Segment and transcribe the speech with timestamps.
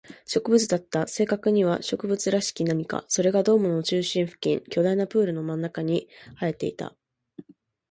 [0.25, 1.07] 植物だった。
[1.07, 3.05] 正確には植物らしき何か。
[3.07, 6.07] それがドームの中心付近、巨大なプールの真ん中に
[6.39, 6.95] 生えていた。